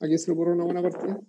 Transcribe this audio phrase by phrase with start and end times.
[0.00, 1.20] ¿A quién se le ocurre una buena partida?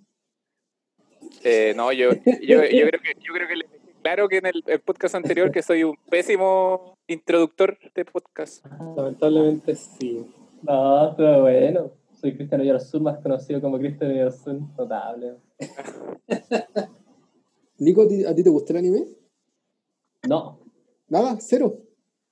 [1.43, 4.45] Eh, no, yo, yo, yo, creo que, yo creo que le dejé claro que en
[4.45, 8.65] el, el podcast anterior que soy un pésimo introductor de podcast.
[8.95, 10.25] Lamentablemente sí.
[10.63, 11.91] No, pero bueno.
[12.19, 14.73] Soy Cristiano Yarzun, más conocido como Cristiano Yarzun.
[14.75, 15.35] Notable.
[17.77, 19.05] Nico, ¿a ti, a ti te gusta el anime?
[20.27, 20.59] No,
[21.09, 21.77] Nada, cero.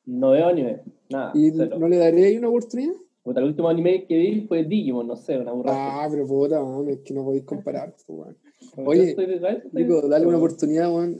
[0.05, 0.81] no veo anime.
[1.09, 1.31] Nada.
[1.35, 1.77] ¿Y cero.
[1.77, 2.95] no le daré ahí una oportunidad?
[3.25, 6.03] Puta, el último anime que vi fue Digimon, no sé, una burrada.
[6.03, 7.91] Ah, pero puta, man, es que no podéis comparar.
[8.07, 8.37] weón.
[8.77, 9.15] Yo oye,
[9.71, 11.17] Nico, dale una oportunidad, weón.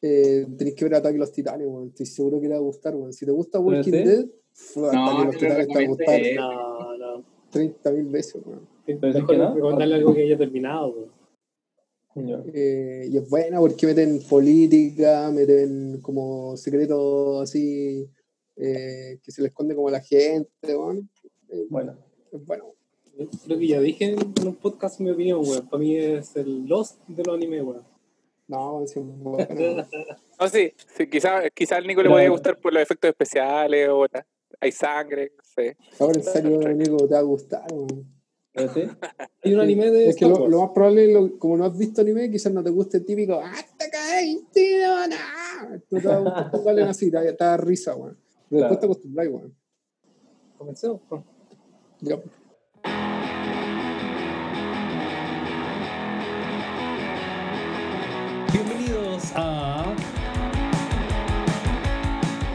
[0.00, 1.88] Eh, tenés que ver Ataque a los Titanes, weón.
[1.88, 3.12] Estoy seguro que te va a gustar, weón.
[3.12, 3.90] Si te gusta Walking sí?
[3.90, 6.20] Dead, fu, Ataque a los Titanes te va a gustar.
[6.36, 7.24] No, no.
[7.52, 8.68] 30.000 veces, weón.
[8.86, 9.54] Pero es Mejor que no.
[9.56, 10.94] recomendarle algo que haya terminado.
[10.94, 12.26] pues.
[12.28, 12.44] Ya.
[12.54, 18.08] Eh, y es buena porque meten política, meten como secretos así
[18.54, 21.10] eh, que se le esconde como a la gente, weón.
[21.52, 21.96] Eh, Bueno,
[22.32, 22.74] es bueno.
[23.44, 25.68] Creo que ya dije en un podcast mi opinión, weón.
[25.68, 27.82] Para mí es el Lost de los animes, weón.
[28.48, 29.86] No, es buena, weón.
[30.40, 34.06] No, sí, sí quizá, quizá al Nico le podría gustar por los efectos especiales o
[34.10, 34.26] la-
[34.58, 35.76] hay sangre, no sé.
[35.98, 38.06] Ahora en serio, Nico, te va a gustar, weón.
[38.72, 38.82] sí.
[39.44, 42.00] Hay un anime de Es que lo, lo más probable, lo- como no has visto
[42.00, 45.80] anime, quizás no te guste el típico ¡Hasta caíste, no, no!
[45.90, 48.16] Tú te vas a así, te va te va a dar risa, weón.
[48.48, 48.80] Pero después Claro.
[48.80, 49.54] te acostumbras, weón.
[50.56, 51.00] Comencemos.
[58.52, 59.84] Bienvenidos a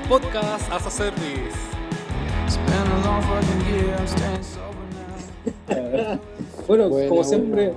[0.10, 1.56] Podcast as a Service.
[6.68, 7.72] Bueno, como siempre,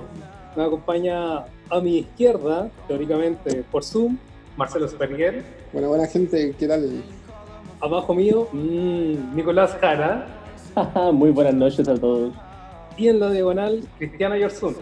[0.55, 4.17] me acompaña a mi izquierda, teóricamente por Zoom,
[4.57, 5.43] Marcelo Sperger.
[5.71, 7.03] Buena, buena gente, ¿qué tal?
[7.79, 10.38] Abajo mío, mm, Nicolás Jara.
[11.13, 12.33] Muy buenas noches a todos.
[12.97, 14.75] Y en la diagonal, Cristiana Yorsun.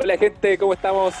[0.00, 1.14] Hola gente, ¿cómo estamos?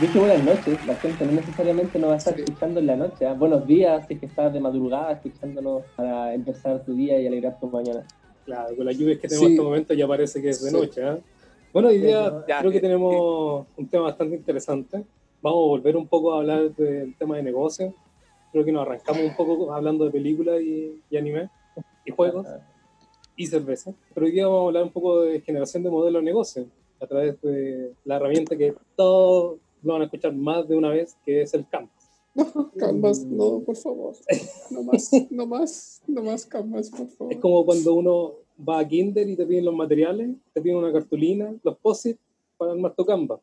[0.00, 3.26] Dije buenas noches, la gente no necesariamente nos va a estar escuchando en la noche.
[3.26, 3.34] ¿ah?
[3.34, 7.58] Buenos días, si es que estás de madrugada escuchándonos para empezar tu día y alegrar
[7.58, 8.06] tu mañana.
[8.44, 9.46] Claro, con las lluvias que tenemos Sí.
[9.46, 10.76] en este momento ya parece que es de Sí.
[10.76, 11.00] noche.
[11.02, 11.16] ¿eh?
[11.72, 12.82] Bueno, hoy día Ya, creo que sí.
[12.82, 15.04] tenemos un tema bastante interesante.
[15.40, 17.92] Vamos a volver un poco a hablar del tema de negocio.
[18.52, 21.48] Creo que nos arrancamos un poco hablando de películas y, y anime
[22.04, 22.46] y juegos
[23.36, 23.94] y cerveza.
[24.14, 26.66] Pero hoy día vamos a hablar un poco de generación de modelo de negocio
[27.00, 31.16] a través de la herramienta que todos lo van a escuchar más de una vez,
[31.24, 31.92] que es el Canvas.
[32.34, 34.14] No, Canvas, no, por favor.
[34.70, 37.32] No más, no más, no más Canvas, por favor.
[37.32, 38.32] Es como cuando uno
[38.68, 42.18] va a Kinder y te piden los materiales, te piden una cartulina, los posit
[42.56, 43.40] para armar tu Canvas.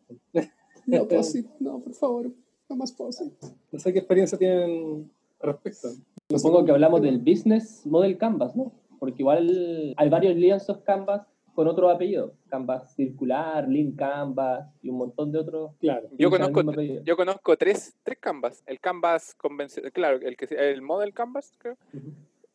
[0.85, 2.31] No, posit, no, por favor.
[2.69, 3.33] No más posit.
[3.71, 5.89] No sé qué experiencia tienen al respecto.
[6.29, 8.71] Supongo que hablamos del Business Model Canvas, ¿no?
[8.99, 11.25] Porque igual hay varios lienzos Canvas
[11.55, 12.35] con otro apellido.
[12.49, 15.71] Canvas circular, Lean Canvas y un montón de otros.
[15.79, 16.07] Claro.
[16.19, 16.61] Yo conozco,
[17.03, 18.61] yo conozco tres, tres canvas.
[18.67, 21.77] El canvas convencional, claro, el, que, el model canvas, creo,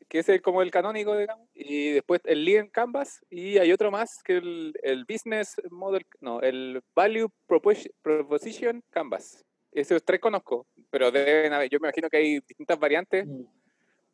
[0.09, 1.49] que es el, como el canónico, digamos.
[1.53, 6.41] Y después el lean canvas y hay otro más que el, el business model, no,
[6.43, 9.45] el value Propos- proposition canvas.
[9.73, 13.43] Esos tres conozco, pero deben haber, yo me imagino que hay distintas variantes Mm.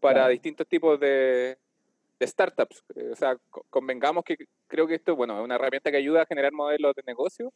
[0.01, 0.31] Para Claro.
[0.31, 1.57] distintos tipos de,
[2.19, 2.83] de startups.
[2.97, 6.23] Eh, O sea, co- convengamos que creo que esto, bueno, es una herramienta que ayuda
[6.23, 7.53] a generar modelos de negocio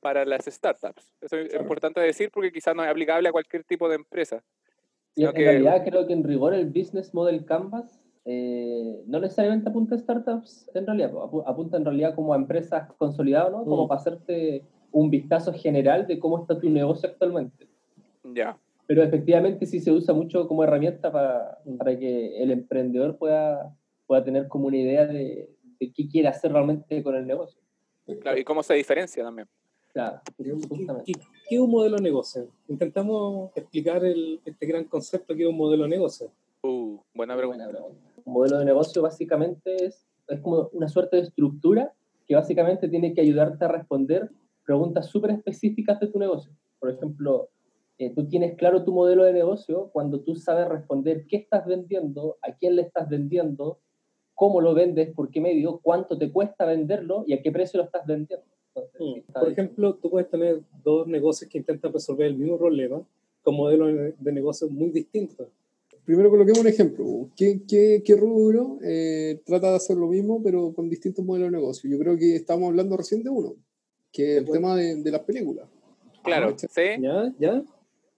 [0.00, 1.12] para las startups.
[1.20, 1.62] Eso es Claro.
[1.64, 4.42] importante decir porque quizás no es aplicable a cualquier tipo de empresa.
[5.14, 9.68] Y en que- realidad creo que en rigor el Business Model Canvas eh, no necesariamente
[9.68, 11.12] apunta a startups, en realidad,
[11.46, 13.64] apunta en realidad como a empresas consolidadas, ¿no?
[13.64, 13.88] Como Mm.
[13.88, 17.68] para hacerte un vistazo general de cómo está tu negocio actualmente.
[18.22, 18.56] Ya.
[18.86, 21.76] Pero efectivamente sí se usa mucho como herramienta para, Mm.
[21.78, 23.74] para que el emprendedor pueda,
[24.06, 25.48] pueda tener como una idea de,
[25.80, 27.60] de qué quiere hacer realmente con el negocio.
[28.20, 29.48] Claro, y cómo se diferencia también.
[29.92, 31.12] Claro, ¿Qué, justamente.
[31.12, 32.48] qué- qué es un modelo de negocio?
[32.68, 36.30] Intentamos explicar el- este gran concepto que es un modelo de negocio.
[36.62, 37.64] Uh, buena pregunta.
[37.64, 38.10] Buena pregunta.
[38.24, 41.92] Un modelo de negocio básicamente es, es como una suerte de estructura
[42.26, 44.30] que básicamente tiene que ayudarte a responder
[44.66, 46.50] preguntas súper específicas de tu negocio.
[46.80, 47.48] Por ejemplo,
[47.98, 52.36] eh, tú tienes claro tu modelo de negocio cuando tú sabes responder qué estás vendiendo,
[52.42, 53.78] a quién le estás vendiendo,
[54.34, 57.84] cómo lo vendes, por qué medio, cuánto te cuesta venderlo y a qué precio lo
[57.84, 58.44] estás vendiendo.
[58.74, 59.18] Entonces, Mm.
[59.28, 63.00] está Por ejemplo, tú puedes tener dos negocios que intentan resolver el mismo problema
[63.42, 65.46] con modelos de negocio muy distintos.
[66.04, 67.04] Primero coloquemos un ejemplo.
[67.36, 71.56] ¿Qué, qué, qué rubro eh, trata de hacer lo mismo, pero con distintos modelos de
[71.58, 71.88] negocio?
[71.88, 73.54] Yo creo que estamos hablando recién de uno,
[74.12, 74.60] que es el Bueno.
[74.60, 75.66] tema de, de las películas.
[76.22, 76.66] Claro, ¿sí?
[77.00, 77.32] ¿Ya?
[77.38, 77.62] ¿Ya?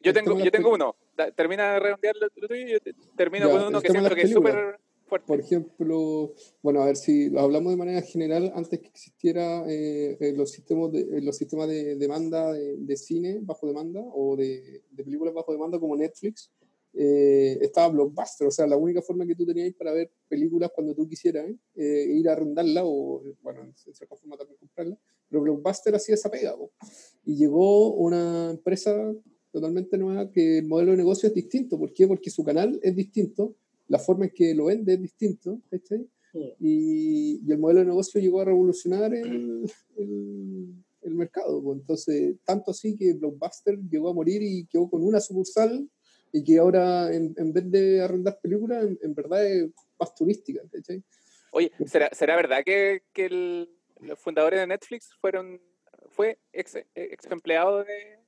[0.07, 0.97] Yo tengo, yo tengo uno.
[1.17, 3.91] Da- termina de redondear lo lo tuyo y yo te- termino Ya, con uno que
[3.91, 5.27] siento que es súper fuerte.
[5.27, 6.33] por ejemplo,
[6.63, 10.51] bueno, a ver si lo hablamos de manera general, antes que existiera eh, eh, los
[10.51, 15.05] sistemas de, eh, los sistemas de demanda de, de cine bajo demanda o de, de
[15.05, 16.51] películas bajo demanda como Netflix,
[16.99, 20.95] eh, estaba Blockbuster, o sea, la única forma que tú tenías para ver películas cuando
[20.95, 22.07] tú quisieras, ¿eh?
[22.09, 24.99] Ir a arrendarla o, bueno, en cierta forma también comprarla,
[25.29, 26.71] pero Blockbuster hacía esa pega, po.
[27.25, 29.13] y llegó una empresa
[29.57, 32.07] totalmente nueva que el modelo de negocio es distinto, ¿por qué?
[32.07, 33.57] Porque su canal es distinto,
[33.89, 36.07] la forma en que lo vende es distinto, ¿cachai?
[36.61, 39.65] Y, y el modelo de negocio llegó a revolucionar el,
[39.97, 41.63] el, el mercado.
[41.63, 41.79] pues.
[41.81, 45.89] Entonces, tanto así que Blockbuster llegó a morir y quedó con una sucursal
[46.33, 50.61] y que ahora, en, en vez de arrendar películas, en, en verdad es más turística.
[50.71, 51.03] ¿cachai?
[51.53, 53.71] Oye, ¿será, ¿será verdad que, que el-
[54.03, 55.59] los fundadores de Netflix fueron
[56.11, 58.19] fue ex, ex empleado de,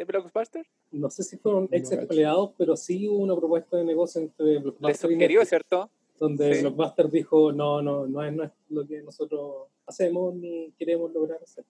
[0.00, 0.66] de Blockbuster?
[0.92, 4.58] No sé si fueron ex empleados, pero sí hubo una propuesta de negocio entre Le
[4.60, 5.90] Blockbuster y sugirió, Netflix, ¿cierto?
[6.18, 6.60] donde Sí.
[6.62, 11.38] Blockbuster dijo, no, no, no es, no es lo que nosotros hacemos ni queremos lograr
[11.42, 11.64] hacer.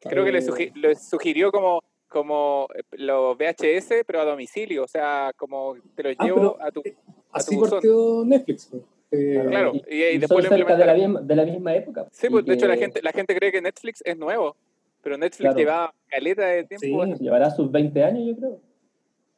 [0.00, 4.88] Creo que le, sugi- le sugirió como, como eh, los VHS, pero a domicilio, o
[4.88, 6.80] sea, como te los Ah, llevo pero, a tu...
[6.84, 6.96] eh,
[7.30, 8.66] a Así tu partió Netflix.
[8.70, 8.82] pues.
[9.12, 12.08] Eh, Claro, y, y- y y después lo de la, de la misma época.
[12.10, 14.56] Sí, Y pues de hecho la gente, la gente cree que Netflix es nuevo,
[15.04, 15.56] pero Netflix Claro.
[15.58, 16.84] lleva caleta de tiempo.
[16.86, 18.60] Sí, bueno, Llevará sus 20 años, yo creo,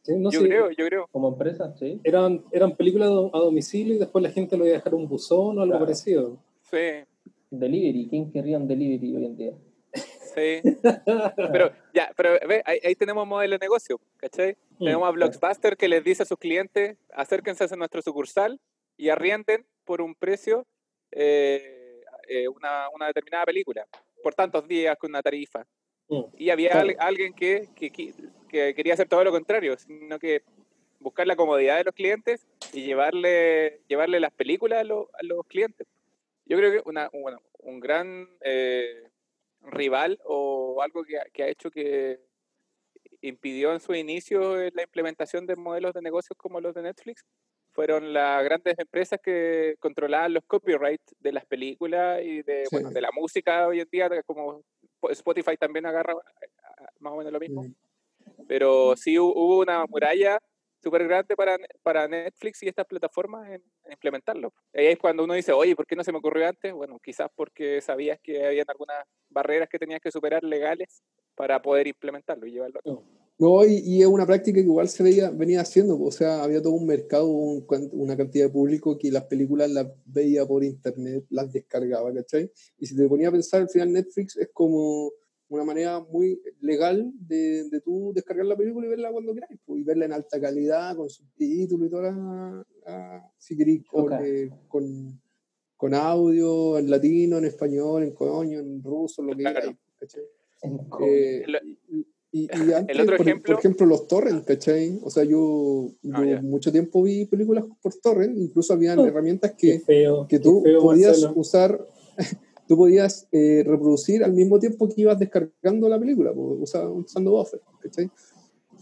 [0.03, 1.07] sí, no yo sé, creo, yo creo.
[1.13, 2.01] como empresa, sí.
[2.05, 5.59] Eran, eran películas a domicilio y después la gente lo iba a dejar un buzón
[5.59, 5.85] o algo Claro.
[5.85, 6.39] parecido.
[6.63, 7.05] Sí,
[7.51, 9.53] Delivery, ¿quién querría un delivery hoy en día?
[10.35, 10.61] sí.
[11.53, 14.57] Pero ya, pero ve, ahí, ahí tenemos modelo de negocio, ¿cachai?
[14.79, 18.61] Mm, Tenemos a Blockbuster que les dice a sus clientes, acérquense a nuestro sucursal
[18.97, 20.67] y arrienden por un precio
[21.13, 23.87] eh, eh, una, una determinada película,
[24.27, 25.65] por tantos días con una tarifa.
[26.09, 26.23] Mm.
[26.37, 26.89] Y había Claro.
[26.89, 28.13] al- alguien que, que, que-
[28.49, 30.43] que quería hacer todo lo contrario, sino que
[30.99, 35.47] buscar la comodidad de los clientes y llevarle, llevarle las películas a, lo- a los
[35.47, 35.87] clientes.
[36.45, 39.11] Yo creo que una, bueno, un gran eh,
[39.63, 42.19] rival o algo que, ha- que ha hecho que
[43.21, 47.25] impidió en su inicio la implementación de modelos de negocios como los de Netflix
[47.77, 52.75] fueron las grandes empresas que controlaban los copyrights de las películas y de, Sí.
[52.75, 54.63] bueno, de la música hoy en día, como
[55.11, 56.15] Spotify también agarra
[57.01, 57.63] más o menos lo mismo.
[57.65, 57.75] Mm.
[58.49, 60.41] Pero sí hu- hubo una muralla
[60.83, 64.55] súper grande para, para Netflix y estas plataformas en, en implementarlo.
[64.73, 66.73] Ahí es cuando uno dice, oye, ¿por qué no se me ocurrió antes?
[66.73, 71.03] Bueno, quizás porque sabías que habían algunas barreras que tenías que superar legales
[71.35, 73.05] para poder implementarlo y llevarlo a cabo.
[73.39, 76.63] No, y, y es una práctica que igual se veía, venía haciendo, o sea, había
[76.63, 81.27] todo un mercado, un una cantidad de público que las películas las veía por internet,
[81.29, 82.51] las descargaba, ¿cachai?
[82.79, 85.13] Y si te ponía a pensar, al final Netflix es como
[85.49, 89.81] una manera muy legal de, de tú descargar la película y verla cuando quieras, pues,
[89.81, 94.51] y verla en alta calidad, con subtítulos y toda la, la- si querís, con, eh,
[94.67, 95.21] con,
[95.77, 99.61] con audio, en latino, en español, en coño, en ruso, lo que Claro.
[99.61, 100.23] queráis, ¿cachai?
[100.63, 101.45] En Eh,
[102.43, 104.99] y, y- antes, otro por, ejemplo- por ejemplo, los torrents, ¿cachai?
[105.03, 106.43] O sea, yo, Ah, yo ya.
[106.43, 110.27] mucho tiempo vi películas por torrent, incluso habían Oh, herramientas que, feo.
[110.29, 111.33] que tú feo, podías Marcelo.
[111.37, 111.87] usar,
[112.69, 118.11] tú podías eh, reproducir al mismo tiempo que ibas descargando la película, usando buffer, ¿cachai?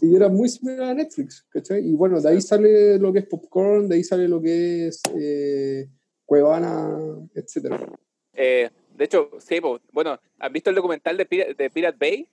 [0.01, 1.87] Y era muy similar a Netflix, ¿cachai?
[1.87, 5.01] Y bueno, de ahí sale lo que es Popcorn, de ahí sale lo que es
[5.17, 5.87] eh,
[6.25, 6.97] Cuevana,
[7.33, 7.79] etcétera.
[8.33, 9.59] Eh, de hecho, sí,
[9.93, 12.27] bueno, ¿han visto el documental de, de Pirate Bay?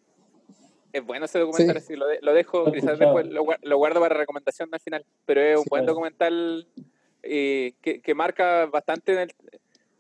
[0.93, 1.85] Es bueno ese documental, Sí.
[1.85, 5.05] así lo, de- lo dejo, he quizás después lo, lo guardo para recomendación al final,
[5.25, 5.95] pero es un Sí, buen claro.
[5.95, 6.69] documental
[7.23, 9.35] eh, que, que marca bastante en el-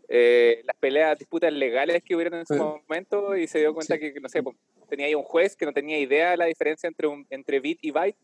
[0.09, 2.61] eh, las peleas, disputas legales que hubieron en su Sí.
[2.61, 4.55] momento y se dio cuenta que, no sé, po,
[4.89, 7.79] tenía ahí un juez que no tenía idea de la diferencia entre, un, entre bit
[7.81, 8.19] y byte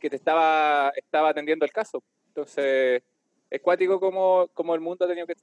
[0.00, 2.02] que te estaba, estaba atendiendo el caso.
[2.28, 3.02] Entonces,
[3.50, 5.34] es cuático como, como el mundo ha tenido que,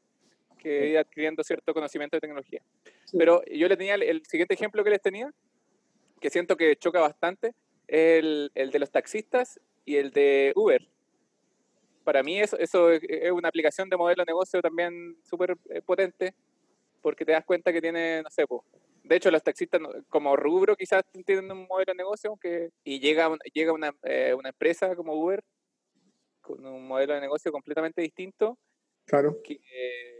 [0.57, 2.61] que ir adquiriendo cierto conocimiento de tecnología.
[3.05, 3.15] Sí.
[3.17, 5.31] Pero yo les tenía el, el siguiente ejemplo que les tenía,
[6.19, 7.49] que siento que choca bastante,
[7.87, 10.87] es el, el de los taxistas y el de Uber.
[12.03, 16.33] Para mí eso, eso es una aplicación de modelo de negocio también súper eh, potente,
[17.01, 18.65] porque te das cuenta que tiene, no sé, po,
[19.03, 23.29] de hecho los taxistas como rubro quizás tienen un modelo de negocio aunque, y llega,
[23.53, 25.43] llega una, eh, una empresa como Uber
[26.41, 28.57] con un modelo de negocio completamente distinto
[29.07, 29.41] Claro.
[29.43, 30.18] que, eh,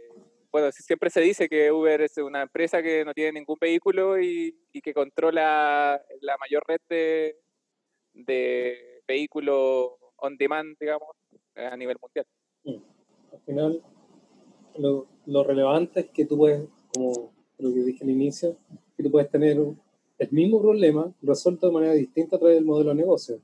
[0.52, 4.20] bueno, si- siempre se dice que Uber es una empresa que no tiene ningún vehículo
[4.20, 7.36] y, que controla la mayor red de,
[8.14, 11.08] de vehículos on demand, digamos,
[11.54, 12.26] a nivel mundial.
[13.32, 13.82] Al final,
[14.78, 18.56] lo, lo relevante es que tú puedes, como lo que dije al inicio,
[18.96, 19.56] que tú puedes tener
[20.18, 23.40] el mismo problema resuelto de manera distinta a través del modelo de negocio.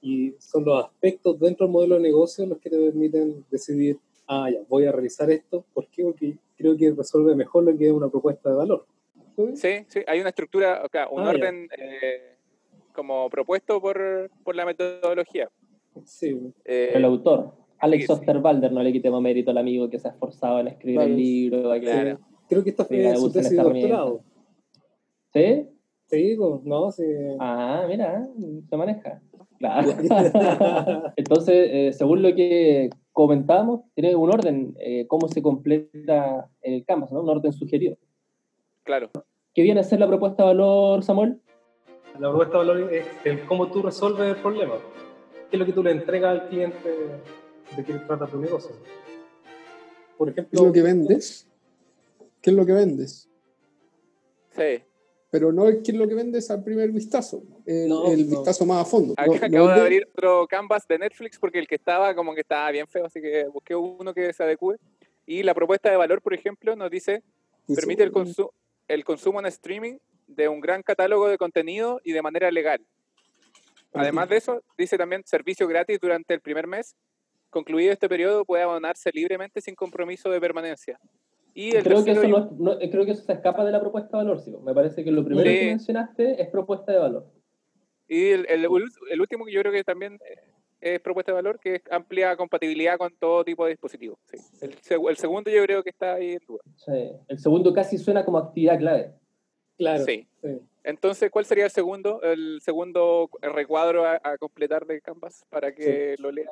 [0.00, 3.98] y son los aspectos dentro del modelo de negocio los que te permiten decidir,
[4.28, 5.64] ah, ya, voy a realizar esto.
[5.72, 6.02] ¿Por qué?
[6.04, 8.86] Porque creo que resuelve mejor lo que es una propuesta de valor.
[9.54, 12.36] Sí, sí, hay una estructura, o sea, un Ah, orden eh,
[12.92, 15.50] como propuesto por, por la metodología.
[16.04, 18.12] Sí, Eh, El autor, Alex sí.
[18.12, 21.78] Osterwalder, no le quitemos mérito al amigo que se ha esforzado en escribir el libro.
[21.80, 22.18] Claro.
[22.48, 24.22] creo que esta fue su tesis de doctorado.
[25.34, 25.68] ¿Sí?
[26.06, 27.04] Sí, pues, no, sí.
[27.40, 28.26] Ah, mira,
[28.68, 29.20] se maneja.
[29.58, 29.88] Claro.
[31.16, 37.10] Entonces, eh, según lo que comentamos, tiene un orden, eh, cómo se completa el canvas,
[37.10, 37.22] ¿no?
[37.22, 37.96] Un orden sugerido.
[38.82, 39.08] Claro.
[39.54, 41.40] ¿Qué viene a ser la propuesta de valor, Samuel?
[42.20, 44.74] La propuesta de valor es el cómo tú resuelves el problema.
[45.48, 46.90] ¿Qué es lo que tú le entregas al cliente
[47.74, 48.76] de qué trata tu negocio?
[50.18, 51.48] Por ¿Qué es ejemplo, lo que vendes?
[52.42, 53.30] ¿Qué es lo que vendes?
[54.50, 54.82] Sí.
[55.38, 58.36] Pero no es qué es lo que vendes al primer vistazo, el, No, el no.
[58.36, 59.12] vistazo más a fondo.
[59.18, 62.34] Acá No- acabo de de- abrir otro canvas de Netflix porque el que estaba como
[62.34, 64.76] que estaba bien feo, así que busqué uno que se adecue.
[65.26, 67.22] Y la propuesta de valor, por ejemplo, nos dice,
[67.74, 68.50] permite el, consu-
[68.88, 72.80] el consumo en streaming de un gran catálogo de contenido y de manera legal.
[73.92, 76.96] Además de eso, dice también servicio gratis durante el primer mes.
[77.50, 80.98] Concluido este periodo, puede abonarse libremente sin compromiso de permanencia.
[81.58, 83.72] Y el Creo que, eso y- no, es- no- creo que eso se escapa de
[83.72, 84.54] la propuesta de valor, sí.
[84.62, 85.56] Me parece que lo primero Sí.
[85.58, 87.24] que mencionaste es propuesta de valor.
[88.06, 90.38] Y el, el ul- el último que yo creo que también eh,
[90.82, 94.18] es propuesta de valor, que es amplia compatibilidad con todo tipo de dispositivos.
[94.30, 94.36] Sí.
[94.60, 96.60] El, seg- el segundo yo creo que está ahí en duda.
[96.76, 97.10] Sí.
[97.26, 99.14] El segundo casi suena como actividad clave.
[99.78, 100.28] claro, Sí.
[100.42, 100.60] sí.
[100.84, 102.20] Entonces, ¿cuál sería el segundo?
[102.22, 106.50] El segundo recuadro a, a completar de Canvas para que lo lea.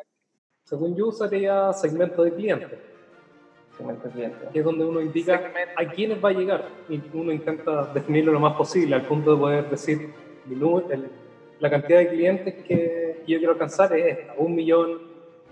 [0.64, 2.66] según yo usaría segmento de cliente,
[3.76, 4.36] segmento cliente.
[4.52, 5.72] que es donde uno indica Segmento.
[5.76, 9.40] a quiénes va a llegar y uno intenta definirlo lo más posible al punto de
[9.40, 10.10] poder decir
[10.46, 11.08] mi número- el-
[11.60, 15.00] la cantidad de clientes que yo quiero alcanzar es esta, un millón,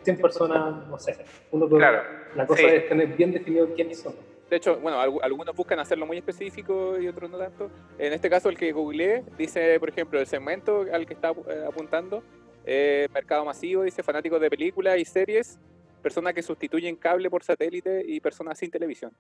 [0.03, 1.17] cien personas, no sé.
[1.53, 2.03] Uno puede- Claro,
[2.35, 2.67] La cosa sí.
[2.69, 4.15] es tener bien definido quiénes son.
[4.51, 7.71] De hecho, bueno, algu- algunos buscan hacerlo muy específico y otros no tanto.
[7.99, 11.65] En este caso, el que googleé dice, por ejemplo, el segmento al que está eh,
[11.67, 12.23] apuntando,
[12.67, 15.59] eh, mercado masivo, dice fanáticos de películas y series,
[16.03, 19.13] personas que sustituyen cable por satélite y personas sin televisión.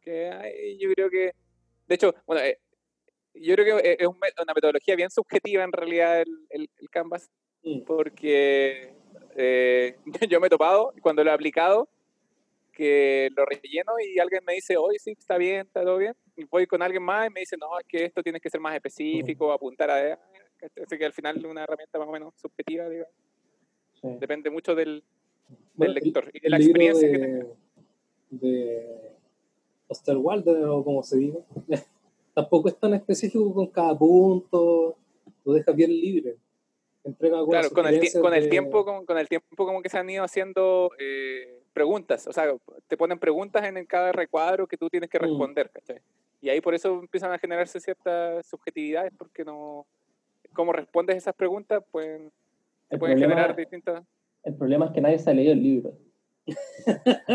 [0.00, 1.32] Que hay- yo creo que,
[1.88, 2.58] de hecho, bueno, eh,
[3.34, 7.30] yo creo que es un una metodología bien subjetiva en realidad el, el- el Canvas,
[7.62, 7.82] Mm.
[7.82, 8.94] porque
[9.36, 9.96] eh,
[10.30, 11.88] yo me he topado cuando lo he aplicado
[12.72, 16.14] que lo relleno y alguien me dice, oye, sí, está bien, está todo bien.
[16.36, 18.60] Y voy con alguien más y me dice, no, es que esto tienes que ser
[18.60, 20.18] más específico, apuntar a...
[20.82, 23.12] Así que al final es una herramienta más o menos subjetiva, digamos.
[24.00, 24.08] Sí.
[24.18, 25.04] Depende mucho del,
[25.74, 27.46] del lector y de la experiencia que de, tenga.
[28.30, 29.10] de
[29.88, 31.38] Osterwalder o como se diga,
[32.34, 34.96] tampoco es tan específico con cada punto,
[35.44, 36.36] lo deja bien libre.
[37.02, 39.96] Entrega Claro, con el, con el de- tiempo, con, con el tiempo como que se
[39.98, 42.52] han ido haciendo eh, preguntas, o sea,
[42.88, 45.22] te ponen preguntas en, cada recuadro que tú tienes que Mm.
[45.22, 46.00] responder, ¿cachai?
[46.42, 49.86] Y ahí por eso empiezan a generarse ciertas subjetividades, porque no,
[50.52, 52.20] cómo respondes esas preguntas, pues
[52.98, 54.02] pueden problema- generar distintas...
[54.44, 55.92] El problema es que nadie se ha leído el libro.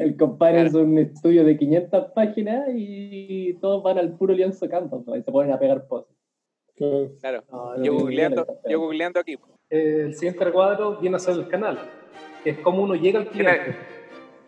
[0.00, 5.04] el compadre es un estudio de 500 páginas y todos van al puro lienzo canvas
[5.06, 5.16] ¿no?
[5.16, 6.14] y se ponen a pegar poses.
[7.20, 7.44] Claro.
[7.82, 9.36] Yo googleando, yo googleando aquí.
[9.70, 11.78] El siguiente recuadro viene a ser el canal,
[12.42, 13.76] que es cómo uno llega al cliente.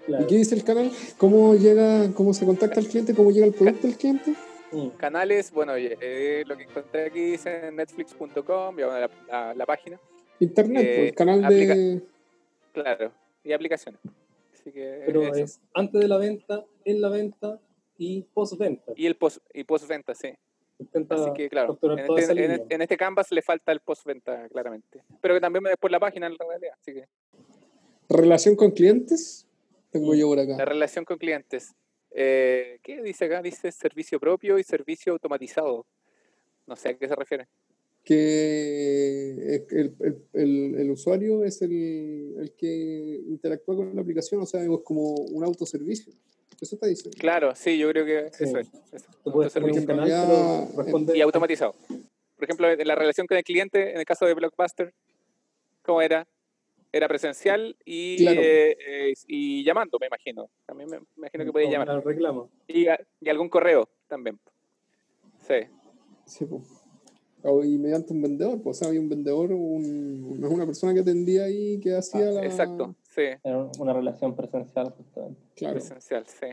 [0.09, 0.91] ¿Y qué dice el canal?
[1.17, 3.15] ¿Cómo llega, cómo se contacta el cliente?
[3.15, 4.33] ¿Cómo llega el producto del cliente?
[4.73, 4.89] Mm.
[4.97, 10.01] Canales, bueno, eh, lo que encontré aquí dice netflix.com, ya, bueno, la, la- la página,
[10.41, 12.03] Internet, Eh, pues, el canal de...
[12.73, 13.13] claro,
[13.43, 14.01] y aplicaciones.
[14.53, 17.61] Así que Pero es antes de la venta, en la venta
[17.99, 18.93] y post-venta.
[18.97, 20.33] Y el post y postventa, sí.
[20.79, 25.03] Intenta Así que claro, en este, en, este canvas le falta el postventa, claramente.
[25.21, 26.75] Pero que también después la página en realidad.
[26.81, 27.07] Así que
[28.09, 29.47] Relación con clientes,
[29.91, 30.65] tengo yo por la acá.
[30.65, 31.75] relación con clientes.
[32.11, 33.41] Eh, ¿Qué dice acá?
[33.41, 35.87] Dice servicio propio y servicio automatizado.
[36.67, 37.47] No sé a qué se refiere.
[38.05, 44.47] Que el, el- el- el usuario es el, el que interactúa con la aplicación, o
[44.47, 46.13] sea, es como un autoservicio.
[46.61, 47.17] Eso está diciendo.
[47.19, 48.45] Claro, sí, yo creo que Sí.
[48.45, 48.69] eso es.
[48.93, 49.07] eso.
[49.25, 51.75] Tú puedes un canal, pero responde y automatizado.
[51.89, 54.93] Por ejemplo, en la relación con el cliente, en el caso de Blockbuster,
[55.83, 56.27] ¿cómo era?
[56.93, 58.41] Era presencial y, Claro.
[58.41, 60.49] eh, eh, y llamando, me imagino.
[60.67, 62.05] También me imagino que podía llamar.
[62.05, 62.51] reclamo.
[62.69, 62.87] Y,
[63.21, 64.39] y algún correo también.
[65.47, 65.55] Sí,
[66.27, 66.63] Sí, pues.
[67.45, 70.67] O- Y mediante un vendedor, pues, o sea, había un vendedor, un, no es una
[70.67, 72.45] persona que atendía ahí, que hacía la...
[72.45, 75.41] exacto, sí, Era una relación presencial, justamente.
[75.55, 75.75] Claro.
[75.75, 76.47] presencial, sí.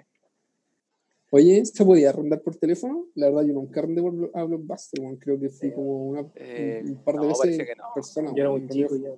[1.34, 3.06] Oye, ¿se podía arrendar por teléfono?
[3.16, 5.16] La verdad, yo nunca arrendé por a Blockbuster, weón.
[5.16, 7.84] Creo que fui como una, Eh, un, par de no, veces parece que no.
[7.96, 8.32] persona.
[8.36, 9.12] Yo era muy chico ya.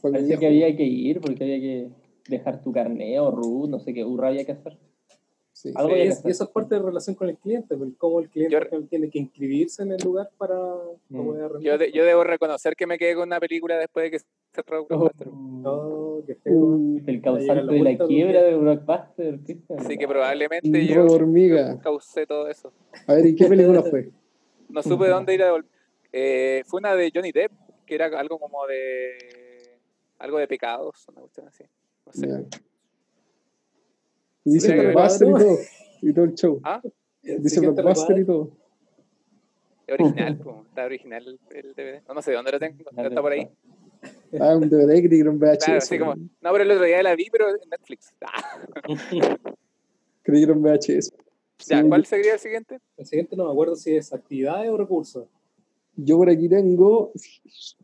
[0.00, 1.90] Parece que había que ir porque había que
[2.28, 4.78] dejar tu carnet o root, no sé qué urra había que hacer.
[5.60, 5.70] Sí.
[5.74, 8.20] Algo Y, que es- y eso es parte de relación con el cliente, pues, cómo
[8.20, 10.54] el cliente Yo- tiene que inscribirse en el lugar para
[11.10, 11.58] Mm.
[11.60, 14.24] Yo, de- yo debo reconocer que me quedé con una película después de que
[14.54, 15.28] cerró Blockbuster.
[15.28, 16.54] Oh, qué feo.
[16.58, 19.38] Uh, El Llega causante la de la quiebra de Blockbuster.
[19.76, 21.06] Así que probablemente yo
[21.82, 22.72] causé todo eso.
[23.06, 23.44] A ver, ¿y qué
[23.80, 24.08] película fue?
[24.70, 25.70] No supe dónde ir a devolver.
[26.12, 27.52] Eh, fue una de Johnny Depp,
[27.84, 29.76] que era algo como de.
[30.18, 31.64] algo de pecados, una cuestión así.
[32.06, 32.46] No sé.
[34.44, 35.58] Y dice Blockbuster y todo.
[36.02, 36.60] Y todo el show.
[36.64, 36.80] Ah,
[37.22, 38.50] Dice Siguiente Blockbuster y todo.
[39.86, 42.02] es original, po, está original el, DVD.
[42.08, 43.48] No, no sé de dónde lo tengo, no está por ahí.
[44.40, 45.64] Ah, un DVD que era un VHS.
[45.64, 46.14] Claro, así como.
[46.14, 48.14] No, pero el otro día la vi, pero en Netflix.
[48.22, 48.68] Ah,
[50.22, 51.12] Creí que un VHS.
[51.66, 52.78] ya, Sí, ¿cuál sería el siguiente?
[52.96, 55.26] El siguiente no me acuerdo si es actividades o recursos.
[55.96, 57.12] Yo por aquí tengo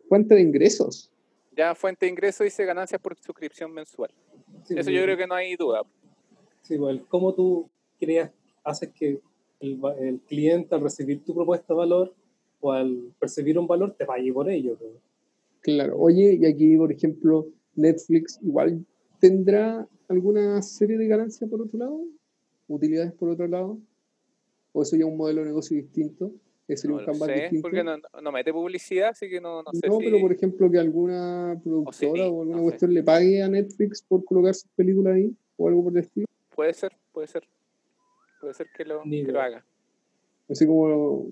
[0.09, 1.11] fuente de ingresos.
[1.53, 4.11] Ya fuente de ingreso dice ganancias por suscripción mensual.
[4.65, 5.83] Sí, Eso yo creo que no hay duda.
[6.66, 7.68] Sí, pues, cómo tú
[8.00, 8.30] creas,
[8.64, 9.20] haces que
[9.61, 12.14] el, el cliente al recibir tu propuesta de valor
[12.61, 14.76] o al percibir un valor te pague por ello.
[14.78, 14.90] pues.
[15.61, 15.96] Claro.
[15.99, 18.85] Oye, y aquí, por ejemplo, Netflix igual
[19.20, 22.00] tendrá alguna serie de ganancias por otro lado,
[22.68, 23.78] utilidades por otro lado,
[24.73, 26.32] o eso ya es un modelo de negocio distinto,
[26.68, 27.62] sería No un sé, distinto.
[27.62, 30.04] porque no, no mete publicidad, así que no, no sé No, si...
[30.04, 32.64] pero por ejemplo que alguna productora o alguna no sé.
[32.64, 36.26] cuestión le pague a Netflix por colocar sus películas ahí o algo por el estilo.
[36.57, 37.47] Puede ser, puede ser.
[38.41, 39.65] Puede ser que lo, que lo haga.
[40.51, 41.31] Así como,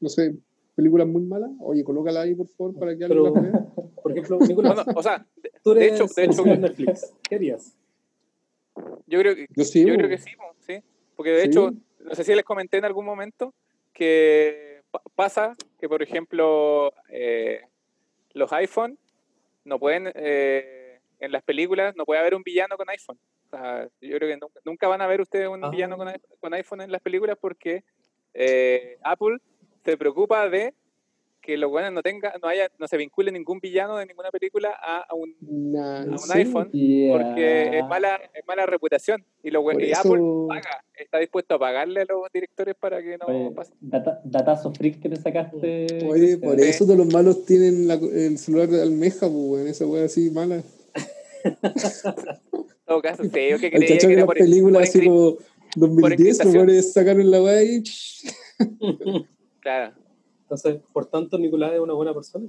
[0.00, 0.34] no sé,
[0.74, 1.50] películas muy malas.
[1.60, 3.66] Oye, colócala ahí por favor para que Pero- alguien las vea.
[4.06, 7.12] Por ejemplo, Nicolás, Bueno, o sea, de, tú de eres hecho, de hecho Netflix.
[7.28, 7.76] ¿Qué harías?
[9.06, 10.80] yo creo que Yo sí, yo creo que sí, po, sí.
[11.16, 11.48] Porque de Sí.
[11.48, 11.72] hecho,
[12.04, 13.52] no sé si les comenté en algún momento
[13.92, 17.62] que pa- pasa que, por ejemplo, eh,
[18.34, 18.96] los iPhone
[19.64, 23.18] no pueden, eh, en las películas, no puede haber un villano con iPhone.
[23.46, 25.70] O sea, yo creo que nunca, nunca van a ver ustedes un Ah.
[25.70, 27.84] villano con, i- con iPhone en las películas porque
[28.34, 29.38] eh, Apple
[29.84, 30.74] se preocupa de
[31.40, 34.76] que los buenos no tenga, no haya, no se vincule ningún villano de ninguna película
[34.82, 35.32] a, a un
[36.34, 37.16] iPhone Yeah.
[37.16, 42.00] porque es mala, es mala reputación y, y eso- Apple paga, está dispuesto a pagarle
[42.00, 43.72] a los directores para que no Oye, pase.
[43.80, 45.86] data- datazo freak que te sacaste.
[46.10, 50.04] Oye, por eso todos los malos tienen la- el celular de almeja, pues, esa wea
[50.06, 50.62] así mala.
[52.86, 55.36] En todo caso, sí, yo que El creía que era por, películas por así como
[55.74, 57.82] 2010, los sacaron la wea y
[59.60, 59.96] Claro,
[60.42, 62.46] Entonces, por tanto, Nicolás es una buena persona.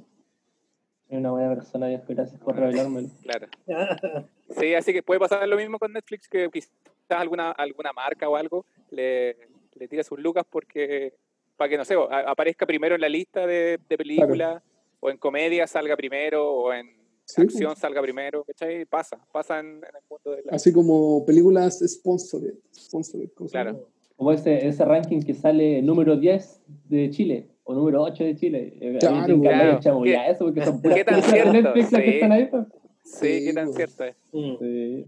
[1.07, 2.03] Soy una buena persona, viejo.
[2.09, 3.09] Gracias por revelármelo.
[3.23, 3.47] claro.
[4.57, 6.71] Sí, así que puede pasar lo mismo con Netflix, que quizás
[7.09, 9.35] alguna, alguna marca o algo le,
[9.75, 11.13] le tira sus lucas porque
[11.57, 14.63] para que, no sé, aparezca primero en la lista de, de películas,
[15.01, 16.96] o en comedia salga primero, o en
[17.27, 18.85] Sí, acción salga primero, ¿cachai?
[18.85, 20.53] Pasa, pasa en, en el mundo de la...
[20.55, 22.53] así como películas sponsored.
[22.73, 23.89] sponsored ¿cómo se Claro.
[24.15, 28.97] Como ese, ese ranking que sale número 10 de Chile o número 8 de Chile.
[28.99, 29.79] Claro, claro.
[29.81, 31.51] chamullá ¿Qué- eso porque son puras qué tan cierto?
[31.51, 32.13] Netflix las que Sí.
[32.15, 32.45] están ahí.
[32.45, 32.65] pues.
[33.03, 33.75] Sí, Sí, qué tan pues.
[33.75, 34.15] cierto es.
[34.31, 34.55] Mm.
[34.59, 35.05] Sí.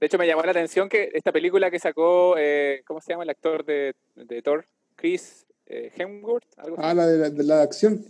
[0.00, 3.24] De hecho, me llamó la atención que esta película que sacó, eh, ¿cómo se llama
[3.24, 4.64] el actor de, de Thor?
[4.94, 6.86] Chris eh, Hemsworth, algo así.
[6.86, 8.04] Ah, la de la, de la acción.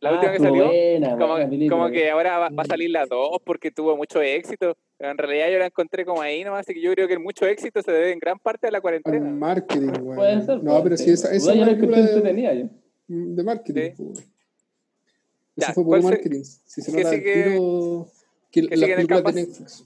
[0.00, 0.66] La Ah, última que estuvo salió.
[0.66, 1.76] buena, como, buena película.
[1.82, 4.76] como que ahora va, va a salir la 2 porque tuvo mucho éxito.
[4.98, 7.20] Pero en realidad yo la encontré como ahí nomás, así que yo creo que el
[7.20, 9.30] mucho éxito se debe en gran parte a la Al cuarentena.
[9.30, 10.16] marketing, weón.
[10.16, 10.62] Puede ser.
[10.62, 12.68] No, pero sí, esa, esa yo la película de, entretenida yo.
[13.08, 13.90] de marketing.
[13.96, 14.12] Sí.
[15.56, 16.42] Ya, Eso fue ¿cuál por se- marketing.
[16.42, 18.08] Si se nota sigue- tiro
[18.50, 19.32] que en el películas de?
[19.42, 19.84] Netflix.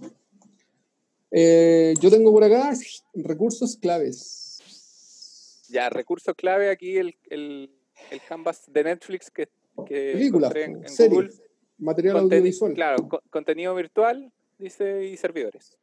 [1.32, 2.72] Eh, yo tengo por acá
[3.14, 5.66] recursos claves.
[5.68, 7.70] Ya, recurso clave aquí el, el,
[8.10, 9.48] el canvas de Netflix que,
[9.84, 11.30] que Películas, en, en series, Google.
[11.78, 12.72] material audiovisual.
[12.74, 15.76] claro, co- contenido virtual, dice, y servidores.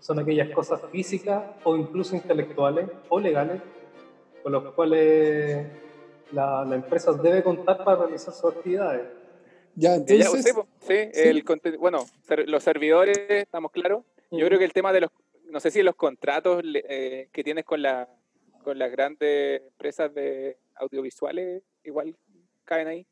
[0.00, 3.60] Son aquellas cosas físicas o incluso intelectuales o legales
[4.42, 5.66] con las cuales
[6.32, 9.02] la, la empresa debe contar para realizar sus actividades.
[9.74, 11.28] Ya, Eh, ya, entonces, sí, sí, sí.
[11.28, 11.44] el
[11.78, 14.04] bueno, ser- los servidores, estamos claros.
[14.30, 15.10] Yo creo que el tema de los,
[15.50, 18.08] no sé si los contratos eh, que tienes con, la,
[18.64, 22.16] con las grandes empresas de audiovisuales igual
[22.66, 23.06] caen ahí.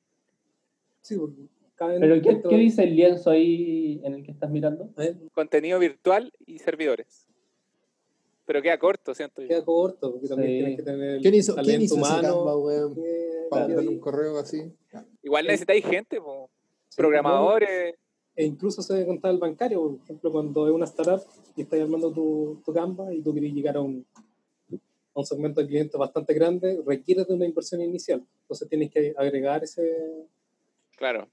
[1.00, 4.90] Sí, porque caben Pero ¿qué, dice el lienzo ahí en el que estás mirando?
[4.98, 5.16] ¿eh?
[5.32, 7.26] Contenido virtual y servidores.
[8.46, 9.48] Pero queda corto, siento yo.
[9.48, 10.56] Queda corto, porque también Sí.
[10.58, 12.28] tienes que tener ¿quién hizo, talento ¿quién hizo ese humano.
[12.36, 12.94] Canva, weón?
[12.94, 14.70] que- Para ahí- un correo así.
[15.22, 16.50] Igual necesitáis gente, po,
[16.88, 17.94] sí, programadores.
[18.36, 21.22] E incluso se debe contar el bancario, por ejemplo, cuando es una startup
[21.56, 24.04] y estás armando tu, tu Canva y tú quieres llegar a un,
[25.14, 28.22] un segmento de clientes bastante grande, requiere de una inversión inicial.
[28.42, 30.26] Entonces tienes que agregar ese...
[30.96, 31.28] Claro.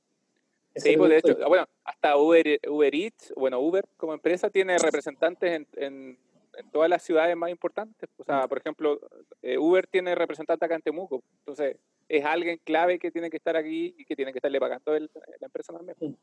[0.74, 4.78] ese Sí, pues de hecho, bueno, hasta Uber, Uber Eats, bueno, Uber como empresa tiene
[4.78, 6.18] representantes en, en-
[6.58, 8.10] en todas las ciudades más importantes.
[8.18, 9.00] O sea, por ejemplo,
[9.42, 11.24] eh, Uber tiene representante acá en Temuco.
[11.40, 11.78] Entonces,
[12.10, 15.10] es alguien clave que tiene que estar aquí y que tiene que estarle pagando el-
[15.40, 15.96] la empresa también.
[16.02, 16.14] Mm.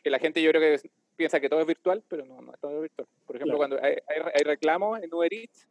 [0.00, 2.60] Que la gente yo creo que piensa que todo es virtual, pero no, no es
[2.60, 3.08] todo virtual.
[3.26, 3.74] Por ejemplo, Claro.
[3.74, 5.66] cuando hay, hay, hay reclamos en Uber Eats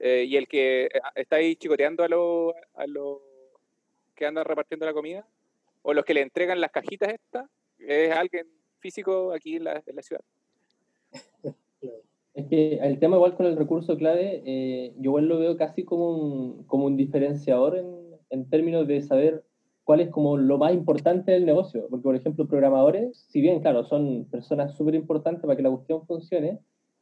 [0.00, 3.18] eh, y el que eh, está ahí chicoteando a los a los
[4.16, 5.26] que andan repartiendo la comida,
[5.82, 8.46] o los que le entregan las cajitas estas, es alguien
[8.80, 10.22] físico aquí en la, en la ciudad.
[12.34, 15.84] Es que el tema igual con el recurso clave, eh, yo igual lo veo casi
[15.84, 17.86] como un, como un diferenciador en,
[18.30, 19.42] en términos de saber
[19.84, 21.86] cuál es como lo más importante del negocio.
[21.90, 26.06] Porque, por ejemplo, programadores, si bien, claro, son personas súper importantes para que la cuestión
[26.06, 26.60] funcione,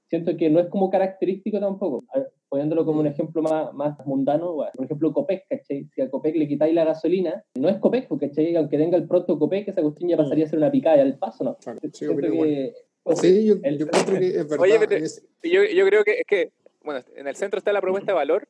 [0.08, 2.04] siento que no es como característico tampoco.
[2.14, 5.84] Ver, Poniéndolo como un ejemplo más, más mundano, bueno, por ejemplo, Copec, ¿cachai?
[5.94, 8.56] Si a Copec le quitáis la gasolina, no es Copec, porque, ¿cachai?
[8.56, 11.44] Aunque tenga el producto Copec, esa cuestión ya pasaría a ser una picada al paso,
[11.44, 11.56] ¿no?
[11.58, 12.74] Claro, sí, Siento que-
[13.16, 14.60] Sí, yo, el- yo encuentro que es verdad.
[14.60, 17.70] Oye, pero- es- Y Yo, yo creo que es que, bueno, en el centro está
[17.72, 18.48] la propuesta de valor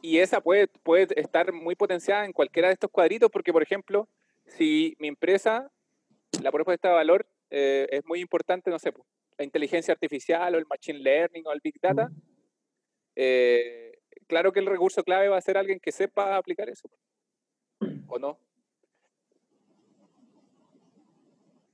[0.00, 4.08] y esa puede, puede estar muy potenciada en cualquiera de estos cuadritos porque, por ejemplo,
[4.46, 5.70] si mi empresa,
[6.42, 9.06] la propuesta de valor eh, es muy importante, no sé, pues,
[9.42, 12.08] la inteligencia artificial o el machine learning o el big data,
[13.16, 13.92] eh,
[14.28, 16.88] claro que el recurso clave va a ser alguien que sepa aplicar eso.
[18.06, 18.38] ¿O no?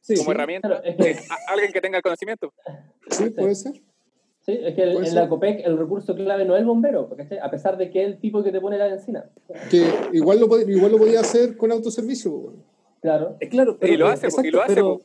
[0.01, 0.31] Sí, Como sí.
[0.31, 0.69] herramienta.
[0.69, 2.53] Claro, es que- eh, a- alguien que tenga el conocimiento.
[3.11, 3.75] sí, puede ser.
[4.41, 7.39] Sí, es que el- en la COPEC el recurso clave no es el bombero, ¿cachai?
[7.39, 9.31] a pesar de que es el tipo que te pone la benzina.
[9.71, 12.31] Que igual lo, igual lo podía hacer con autoservicio.
[12.33, 12.65] weón.
[13.03, 13.37] Claro.
[13.41, 15.01] Eh, claro, pero, Y lo hace, exacto, y lo hace, pero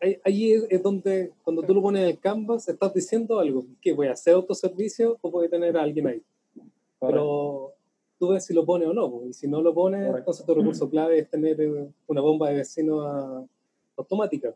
[0.00, 3.64] ahí, ahí es, es donde, cuando tú lo pones en el canvas, estás diciendo algo,
[3.80, 6.22] que voy a hacer autoservicio o voy a tener a alguien ahí.
[7.00, 7.72] Pero
[8.18, 10.18] tú ves si lo pone o no, y si no lo pone, Correcto.
[10.18, 13.44] entonces tu recurso clave es tener eh, una bomba de vecinos a-
[13.96, 14.54] automática,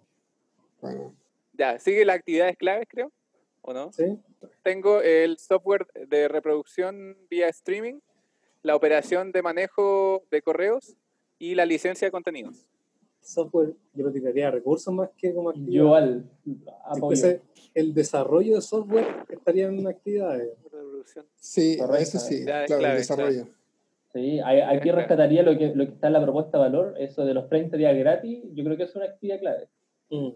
[0.81, 1.14] Bueno,
[1.55, 3.11] Ya, sigue las actividades claves, creo,
[3.62, 3.92] ¿o no?
[3.92, 4.18] ¿sí?
[4.62, 8.00] tengo el software de reproducción vía streaming,
[8.62, 10.96] la operación de manejo de correos
[11.38, 12.66] y la licencia de contenidos.
[13.20, 15.72] Software, yo lo tiraría a recursos más que como actividad.
[15.72, 17.40] Yo igual Si apoyo.
[17.74, 20.50] el desarrollo de software estaría en actividades.
[21.37, 22.02] Sí, Correcto.
[22.02, 23.48] eso sí, claro, clave, el desarrollo.
[24.12, 24.98] Sí, ahí- aquí Claro.
[24.98, 27.76] rescataría lo que, lo que está en la propuesta de valor, eso de los 30
[27.76, 29.68] días gratis, yo creo que es una actividad clave.
[30.11, 30.30] Mm.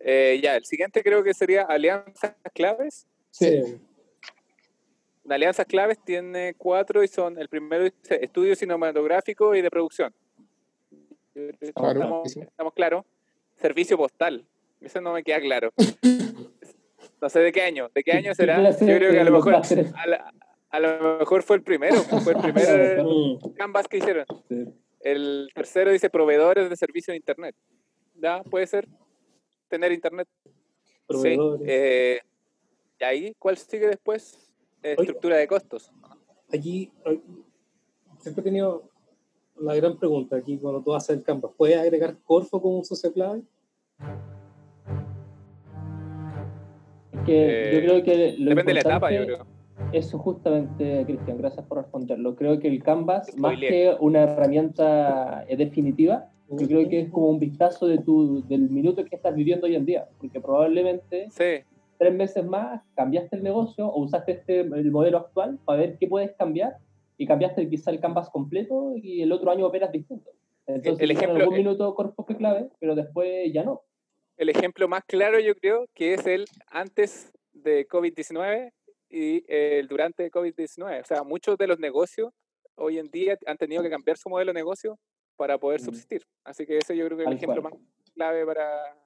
[0.00, 3.06] Eh, ya, el siguiente creo que sería alianzas claves.
[3.30, 3.62] Sí.
[5.24, 10.12] Las alianzas claves tiene cuatro y son, el primero dice estudio cinematográfico y de producción.
[11.32, 13.04] Claro, Estamos, estamos claros.
[13.56, 14.44] Servicio postal.
[14.80, 15.72] Eso no me queda claro.
[17.20, 17.88] No sé de qué año.
[17.94, 18.68] ¿De qué año será?
[18.70, 20.32] Yo creo que a lo mejor, a, la-
[20.70, 21.96] a lo mejor fue el primero.
[22.02, 23.52] Fue el primer Mm.
[23.54, 24.26] canvas que hicieron.
[25.00, 27.54] El tercero dice proveedores de servicio de Internet.
[28.16, 28.42] ¿Ya?
[28.42, 28.88] Puede ser
[29.68, 30.26] tener Internet.
[31.10, 31.36] Sí.
[31.64, 32.20] Eh,
[33.00, 34.50] y ahí, ¿cuál sigue después?
[34.82, 35.92] Eh, estructura de costos.
[36.52, 37.20] Aquí eh,
[38.18, 38.90] siempre he tenido
[39.62, 41.52] la gran pregunta aquí cuando tú haces el canvas.
[41.56, 43.42] ¿Puedes agregar Corfo como un socio clave?
[47.12, 49.62] Es que Eh, yo creo que lo Depende de la etapa, yo importante- creo.
[49.92, 52.34] Eso justamente, Cristian, gracias por responderlo.
[52.34, 53.68] Creo que el Canvas, más Spoileé.
[53.70, 58.68] que una herramienta eh, definitiva, yo creo que es como un vistazo de tu, del
[58.70, 61.64] minuto que estás viviendo hoy en día, porque probablemente Sí,
[61.98, 66.06] tres meses más cambiaste el negocio o usaste este, el modelo actual para ver qué
[66.06, 66.76] puedes cambiar
[67.16, 70.30] y cambiaste quizá el Canvas completo y el otro año operas distinto.
[70.66, 73.82] Entonces, El quizá en ejemplo- algún minuto Corfo fue clave, pero después ya no.
[74.36, 78.72] el ejemplo más claro yo creo que es el antes de COVID-19
[79.10, 81.02] y el durante COVID-19.
[81.02, 82.30] O sea, muchos de los negocios
[82.76, 84.98] hoy en día han tenido que cambiar su modelo de negocio
[85.36, 85.84] para poder Mm.
[85.84, 86.22] subsistir.
[86.44, 87.74] Así que ese yo creo que es el ejemplo cual.
[87.74, 87.82] más
[88.14, 88.96] clave para,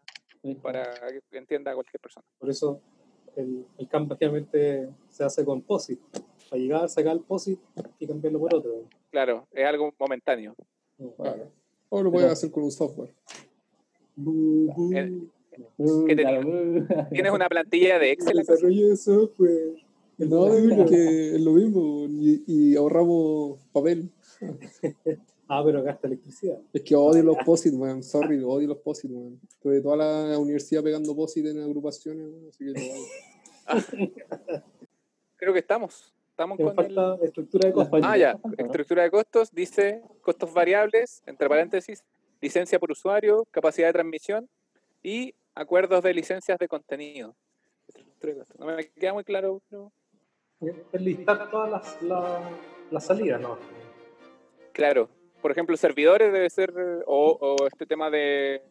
[0.62, 0.84] para
[1.30, 2.24] que entienda cualquier persona.
[2.38, 2.80] Por eso
[3.36, 5.98] el, el canvas generalmente se hace con POSIT.
[6.48, 7.58] Para llegar, sacar el POSIT
[7.98, 8.84] y cambiarlo por otro.
[9.10, 10.54] Claro, es algo momentáneo.
[11.16, 11.50] Claro.
[11.88, 13.12] O lo puedes hacer con un software.
[14.92, 15.30] El-
[16.06, 16.86] ¿Qué claro, uh.
[17.10, 18.36] ¿Tienes una plantilla de El Excel?
[18.36, 19.76] desarrollo de software.
[20.18, 24.10] El No, porque es lo mismo y, y ahorramos papel.
[25.48, 26.58] Ah, pero gasta electricidad.
[26.72, 28.02] Es que odio los POSIT, man.
[28.02, 29.38] Sorry, odio los POSIT, man.
[29.48, 29.96] Estuve toda
[30.30, 34.12] la universidad pegando POSIT en agrupaciones, man, así que lo odio.
[35.36, 36.12] Creo que estamos.
[36.36, 36.74] Estamos con el...
[36.74, 38.00] falta estructura de costos.
[38.04, 38.36] Ah, ya.
[38.36, 38.66] falta, ¿no?
[38.66, 42.04] Estructura de costos dice costos variables, entre paréntesis,
[42.42, 44.46] licencia por usuario, capacidad de transmisión
[45.02, 47.34] y acuerdos de licencias de contenido.
[48.58, 49.90] No me queda muy claro, pero
[50.92, 52.42] listar todas las, las,
[52.90, 53.56] las salidas, ¿no?
[54.72, 55.08] Claro.
[55.40, 58.62] Por ejemplo, servidores debe ser, eh, o, o este tema de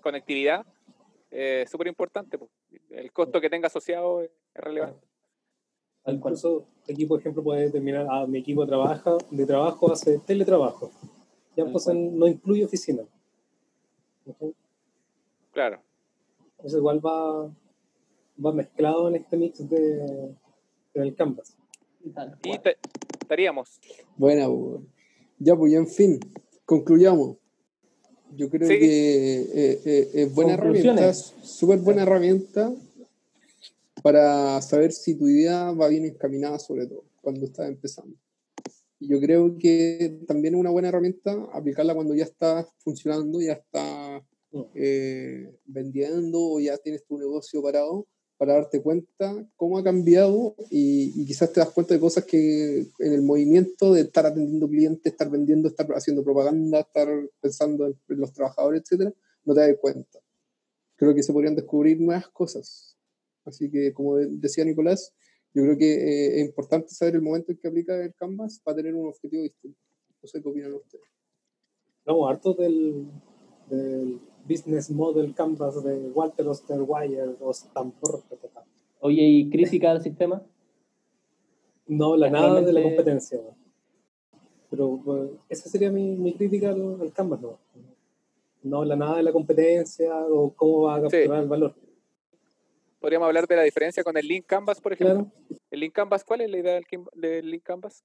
[0.00, 0.64] conectividad,
[1.30, 2.38] es súper importante.
[2.38, 2.48] po.
[2.88, 5.06] El costo que tenga asociado es relevante.
[6.04, 6.34] Tal cual.
[6.34, 10.90] Incluso aquí, por ejemplo, puede determinar, ah, mi equipo trabaja, de trabajo hace teletrabajo.
[11.56, 11.72] Ya cual.
[12.18, 13.02] no incluye oficina.
[14.26, 14.54] ¿Ok?
[15.52, 15.80] Claro.
[16.56, 17.44] Entonces igual va,
[18.44, 20.34] va mezclado en este mix de,
[20.94, 21.56] del Canvas.
[22.42, 22.76] Y te-
[23.20, 23.80] estaríamos.
[24.18, 24.80] Pues.
[25.38, 26.20] Ya, pues, ya en fin,
[26.66, 27.36] concluyamos.
[28.36, 28.78] Yo creo Sí.
[28.78, 32.72] que eh, eh, es buena herramienta, súper buena herramienta
[34.04, 38.14] para saber si tu idea va bien encaminada, sobre todo cuando estás empezando.
[39.00, 44.22] Yo creo que también es una buena herramienta aplicarla cuando ya está funcionando, ya está
[44.54, 44.62] Mm.
[44.74, 51.12] eh, vendiendo o ya tienes tu negocio parado para darte cuenta cómo ha cambiado y,
[51.20, 55.12] y quizás te das cuenta de cosas que en el movimiento de estar atendiendo clientes,
[55.12, 57.08] estar vendiendo, estar haciendo propaganda, estar
[57.40, 59.12] pensando en, en los trabajadores, etcétera,
[59.44, 60.20] no te das cuenta.
[60.96, 62.93] Creo que se podrían descubrir nuevas cosas.
[63.44, 65.12] Así que, como de- decía Nicolás,
[65.54, 68.76] yo creo que eh, es importante saber el momento en que aplica el Canvas para
[68.78, 69.78] tener un objetivo distinto.
[70.22, 71.04] No sé qué opinan ustedes.
[72.06, 73.06] Hablamos harto del,
[73.70, 78.22] del business model Canvas de Walter Osterweier o Stanford.
[79.00, 80.42] Oye, ¿y crítica al sistema?
[81.86, 83.38] No habla nada de la competencia.
[83.38, 83.56] ¿no?
[84.70, 87.40] Pero pues, esa sería mi, mi crítica al, al Canvas.
[87.42, 87.58] ¿no?
[88.64, 91.74] no habla nada de la competencia o cómo va a capturar el valor.
[93.04, 95.26] Podríamos hablar de la diferencia con el Link Canvas, por ejemplo.
[95.26, 95.58] Claro.
[95.70, 98.02] ¿El Link Canvas cuál es la idea del, del Link Canvas?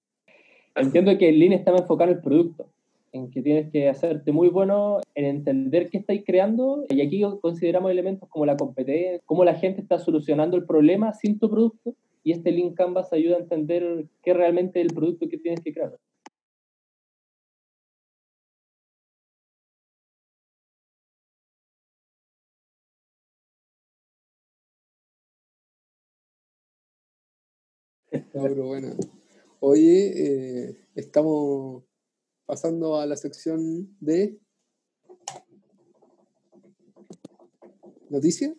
[0.75, 2.67] Entiendo que el Lean está más enfocado en el producto,
[3.13, 7.91] en que tienes que hacerte muy bueno en entender qué estáis creando, y aquí consideramos
[7.91, 12.33] elementos como la competencia, cómo la gente está solucionando el problema sin tu producto, y
[12.33, 15.95] este Lean Canvas ayuda a entender qué realmente es el producto que tienes que crear.
[28.41, 28.95] No, pero bueno.
[29.61, 30.13] Oye,
[30.69, 31.83] eh, estamos
[32.45, 34.39] pasando a la sección de
[38.09, 38.53] noticias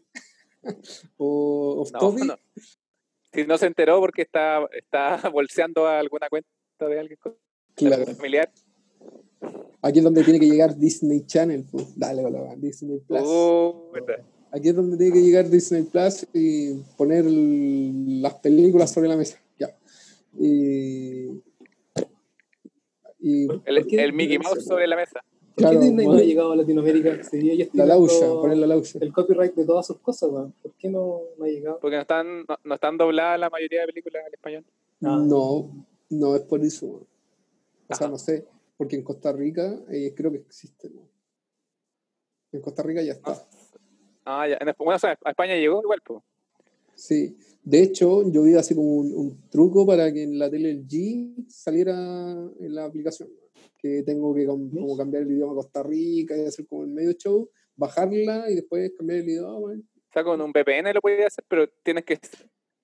[1.17, 2.25] o off No, topic.
[2.25, 2.35] no.
[3.33, 6.49] Si no se enteró porque está, está bolseando a alguna cuenta
[6.81, 7.19] de alguien
[7.75, 8.07] Claro.
[8.15, 8.51] familiar.
[9.83, 11.65] Aquí es donde tiene que llegar Disney Channel.
[11.71, 11.99] pues.
[11.99, 13.23] Dale, hola, Disney Plus.
[13.23, 13.93] Uh.
[14.53, 19.39] Aquí es donde tiene que llegar Disney Plus y poner las películas sobre la mesa.
[20.39, 21.43] Y.
[23.19, 25.25] y el, ¿Por qué el Mickey Mouse sobre la mesa.
[25.55, 27.21] ¿Por qué Disney no ha llegado a Latinoamérica?
[27.75, 28.99] La laucha, poner la laucha.
[29.01, 30.55] el copyright de todas sus cosas, weón.
[30.63, 31.79] ¿por qué no, no ha llegado?
[31.81, 34.65] Porque no están, no, no están dobladas la mayoría de películas al español.
[35.03, 35.19] Ah.
[35.21, 36.87] No, no es por eso.
[36.87, 37.07] weón.
[37.89, 40.89] O sea, no sé, porque en Costa Rica eh, creo que existe.
[40.89, 41.09] weón.
[42.53, 43.47] En Costa Rica ya está.
[44.25, 44.57] Ah, ya.
[44.61, 46.23] En bueno, o sea, a España llegó igual, pues.
[47.01, 47.37] Sí.
[47.63, 51.47] De hecho, yo vi así como un, un truco para que en la tele G
[51.49, 51.95] saliera
[52.61, 53.29] en la aplicación.
[53.79, 56.91] Que tengo que com- como cambiar el idioma a Costa Rica y hacer como el
[56.91, 59.73] medio show, bajarla y después cambiar el idioma.
[59.73, 62.19] O sea, con un VPN lo puedes hacer, pero tienes que.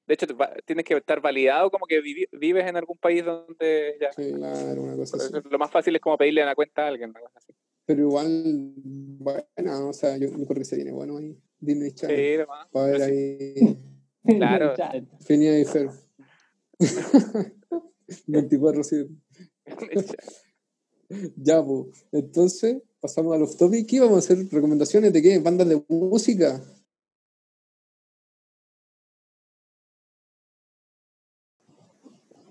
[0.07, 0.27] De hecho,
[0.65, 4.11] tienes que estar validado como que vivi- vives en algún país donde ya.
[4.11, 5.33] Claro, una cosa así.
[5.51, 7.11] Lo más fácil es como pedirle una cuenta a alguien.
[7.11, 7.53] una cosa así.
[7.85, 8.73] Pero igual,
[9.19, 11.37] bueno, o sea, yo, yo creo que se viene bueno ahí.
[11.59, 12.17] Disney Channel.
[12.17, 12.69] Sí, nomás.
[12.71, 13.55] Para ver ahí
[14.27, 14.75] Claro.
[15.21, 15.91] Fenia y Fer.
[18.27, 19.09] 24-7.
[21.37, 21.87] Ya, pues.
[22.13, 23.87] Entonces, pasamos a los topics.
[23.89, 24.39] ¿Qué vamos a hacer?
[24.51, 25.39] ¿Recomendaciones de qué?
[25.39, 26.61] ¿Bandas de música?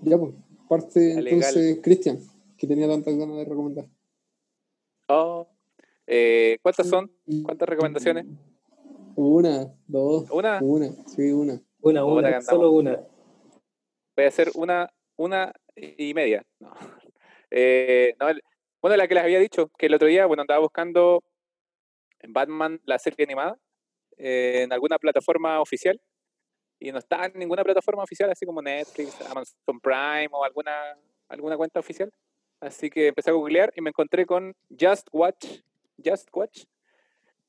[0.01, 0.33] Ya, pues.
[0.67, 1.79] Parte entonces.
[1.81, 2.19] Cristian,
[2.57, 3.85] que tenía tantas ganas de recomendar.
[5.07, 5.47] Oh,
[6.07, 7.11] eh, ¿Cuántas son?
[7.43, 8.25] ¿Cuántas recomendaciones?
[9.15, 10.59] Una, dos, Una.
[10.61, 11.61] una, sí, una.
[11.81, 12.99] Una, una, solo una.
[14.15, 16.45] Voy a hacer una, una y media.
[16.59, 16.73] No.
[17.57, 18.41] Eh, no, el-
[18.81, 21.23] bueno, la que les había dicho, que el otro día, bueno, andaba buscando
[22.27, 23.57] Batman, la serie animada,
[24.17, 26.01] eh, en alguna plataforma oficial,
[26.79, 30.97] y no está en ninguna plataforma oficial, así como Netflix, Amazon Prime o alguna,
[31.29, 32.11] alguna cuenta oficial.
[32.59, 35.61] Así que empecé a googlear y me encontré con Just Watch,
[36.03, 36.63] Just Watch,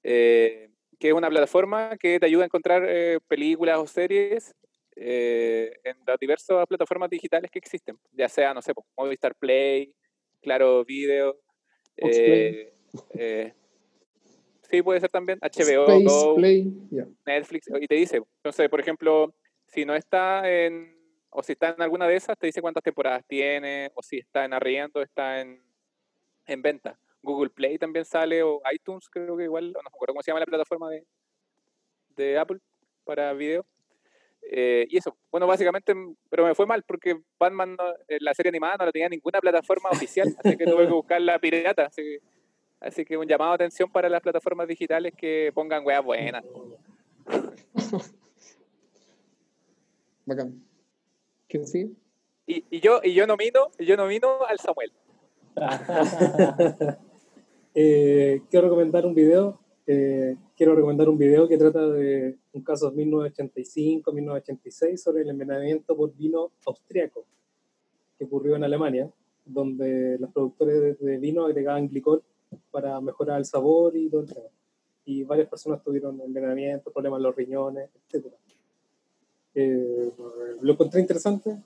[0.04, 4.54] eh, que es una plataforma que te ayuda a encontrar eh, películas o series
[4.98, 9.94] eh, en las diversas plataformas digitales que existen, ya sea, no sé, po, Movistar Play,
[10.40, 11.36] Claro Video,
[11.98, 12.72] eh,
[13.14, 13.52] eh,
[14.70, 16.72] sí puede ser también HBO, Space Go, Play.
[17.26, 19.34] Netflix, y te dice, entonces, por ejemplo,
[19.66, 20.96] si no está en
[21.28, 24.46] o si está en alguna de esas, te dice cuántas temporadas tiene, o si está
[24.46, 25.62] en arriendo, está en,
[26.46, 26.98] en venta.
[27.26, 30.40] Google Play también sale, o iTunes, creo que igual, no me acuerdo cómo se llama
[30.40, 31.04] la plataforma de,
[32.16, 32.58] de Apple
[33.04, 33.66] para video.
[34.48, 35.92] Eh, y eso, bueno, básicamente,
[36.30, 39.40] pero me fue mal porque Batman, no- eh, la serie animada no la tenía ninguna
[39.40, 41.86] plataforma oficial, así que tuve que buscar la pirata.
[41.86, 42.18] Así que,
[42.80, 46.44] así que un llamado de atención para las plataformas digitales que pongan weas buenas.
[50.26, 50.62] Bacán.
[51.48, 51.90] ¿Quién sigue?
[52.46, 54.92] Y, y yo y yo nomino, y yo nomino al Samuel.
[57.78, 59.60] Eh, quiero recomendar un video.
[59.86, 65.94] eh, quiero recomendar un video que trata de un caso de 1985-1986 sobre el envenenamiento
[65.96, 67.24] por vino austriaco
[68.18, 69.08] que ocurrió en Alemania,
[69.44, 72.22] donde los productores de- vino agregaban glicol
[72.72, 74.46] para mejorar el sabor y todo el tema.
[75.04, 78.26] Y varias personas tuvieron envenenamiento, problemas en los riñones, etc.
[79.54, 80.10] Eh,
[80.62, 81.56] lo encontré interesante,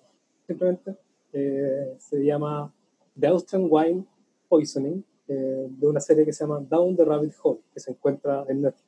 [0.47, 0.95] simplemente.
[1.33, 2.71] Eh, se llama
[3.19, 4.05] The Austrian Wine
[4.49, 8.45] Poisoning, eh, de una serie que se llama Down the Rabbit Hole, que se encuentra
[8.49, 8.85] en Netflix.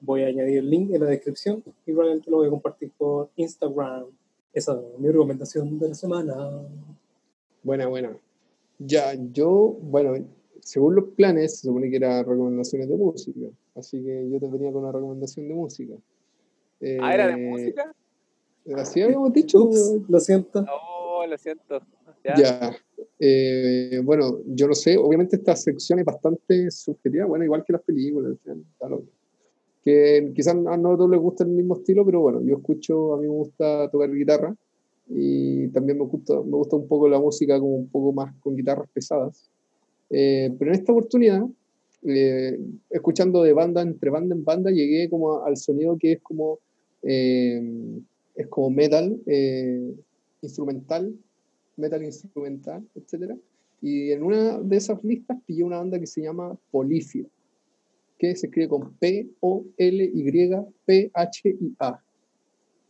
[0.00, 3.28] Voy a añadir el link en la descripción y probablemente lo voy a compartir por
[3.36, 4.06] Instagram.
[4.52, 6.34] Esa es mi recomendación de la semana.
[7.62, 8.16] Buena, buena.
[8.78, 10.14] Ya, yo, bueno,
[10.60, 13.46] según los planes, se supone que era recomendaciones de música.
[13.74, 15.94] Así que yo te venía con una recomendación de música.
[17.00, 17.94] Ah, ¿era de Eh, música?
[18.74, 19.64] Así habíamos dicho.
[19.64, 20.64] Ups, lo siento.
[20.72, 21.80] Oh, lo siento.
[22.24, 22.34] Ya.
[22.36, 22.76] Ya.
[23.18, 27.82] Eh, bueno, yo no sé, obviamente esta sección es bastante subjetiva, bueno, igual que las
[27.82, 28.36] películas,
[29.82, 33.18] que quizás a no todos les gusta el mismo estilo, pero bueno, yo escucho, a
[33.18, 34.54] mí me gusta tocar guitarra
[35.08, 38.56] y también me gusta, me gusta un poco la música como un poco más con
[38.56, 39.48] guitarras pesadas.
[40.10, 41.46] Eh, pero en esta oportunidad,
[42.02, 42.58] eh,
[42.90, 46.58] escuchando de banda entre banda en banda, llegué como al sonido que es como,
[47.02, 47.62] eh,
[48.34, 49.94] es como metal eh,
[50.42, 51.14] instrumental,
[51.76, 53.36] metal instrumental, etcétera.
[53.80, 57.26] Y en una de esas listas pillé una banda que se llama Polifia,
[58.18, 59.62] que se escribe con P-O-L-Y-P-H-I-A.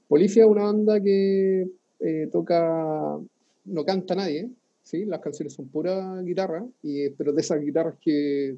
[0.09, 1.69] Polifia es una banda que
[2.01, 3.19] eh, toca,
[3.65, 4.49] no canta nadie,
[4.83, 5.05] ¿sí?
[5.05, 8.57] las canciones son pura guitarra, y, pero de esas guitarras que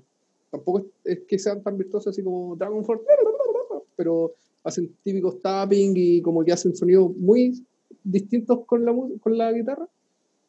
[0.50, 3.04] tampoco es, que sean tan virtuosas así como Dragon Force,
[3.96, 7.64] pero hacen típicos tapping y como que hacen sonidos muy
[8.04, 9.88] distintos con la, con la guitarra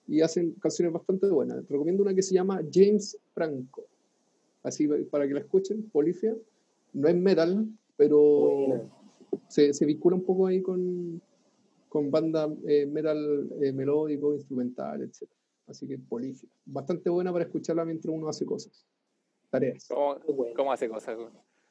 [0.10, 1.66] y hacen canciones bastante buenas.
[1.66, 3.86] Te recomiendo una que se llama James Franco.
[4.64, 6.36] Así para que la escuchen, Polifia.
[6.94, 8.90] No es metal, pero
[9.48, 11.22] se, se vincula un poco ahí con,
[11.88, 15.30] con banda eh, metal eh, melódico, instrumental, etc.
[15.68, 16.50] Así que Polifia.
[16.66, 18.86] Bastante buena para escucharla mientras uno hace cosas.
[19.52, 19.88] Tareas.
[19.88, 20.54] ¿Cómo, Bueno.
[20.56, 21.18] cómo hace cosas?